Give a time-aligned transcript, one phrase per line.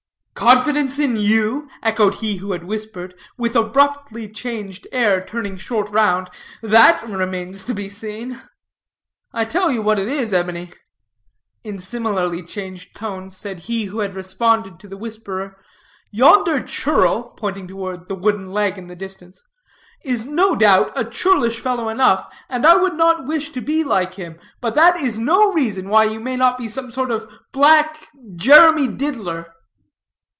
[0.33, 6.31] "Confidence in you?" echoed he who had whispered, with abruptly changed air turning short round;
[6.63, 8.41] "that remains to be seen."
[9.33, 10.73] "I tell you what it is, Ebony,"
[11.63, 15.61] in similarly changed tones said he who had responded to the whisperer,
[16.09, 19.43] "yonder churl," pointing toward the wooden leg in the distance,
[20.03, 24.15] "is, no doubt, a churlish fellow enough, and I would not wish to be like
[24.15, 28.07] him; but that is no reason why you may not be some sort of black
[28.35, 29.53] Jeremy Diddler."